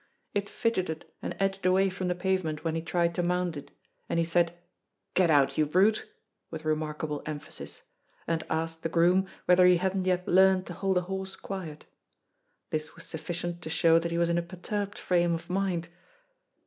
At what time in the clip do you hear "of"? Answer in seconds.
15.35-15.51